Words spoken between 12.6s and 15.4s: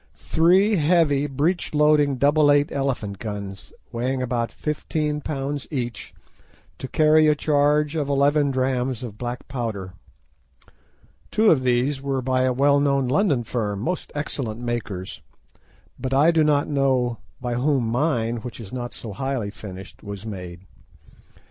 known London firm, most excellent makers,